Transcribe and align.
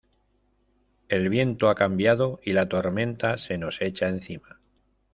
el 1.09 1.29
viento 1.29 1.69
ha 1.69 1.75
cambiado 1.75 2.39
y 2.41 2.53
la 2.53 2.67
tormenta 2.67 3.37
se 3.37 3.59
nos 3.59 3.83
echa 3.83 4.09
encima. 4.09 4.59